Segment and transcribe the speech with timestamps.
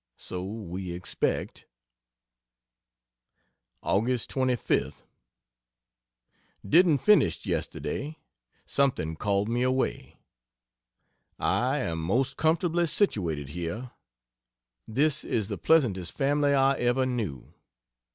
[0.17, 1.67] So we expect.....
[3.83, 4.07] Aug.
[4.07, 5.03] 25th.
[6.67, 8.17] Didn't finish yesterday.
[8.65, 10.17] Something called me away.
[11.37, 13.91] I am most comfortably situated here.
[14.87, 17.53] This is the pleasantest family I ever knew.